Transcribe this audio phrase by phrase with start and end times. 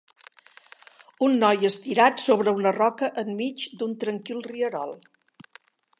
[1.27, 4.99] Un noi estirat sobre una roca en mig d'un tranquil rierol.